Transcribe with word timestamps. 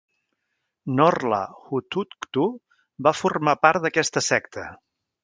Norla 0.99 1.41
Hutuktu 1.65 2.45
va 3.09 3.13
formar 3.19 3.55
part 3.67 3.85
d'aquesta 3.85 4.25
secta. 4.33 4.65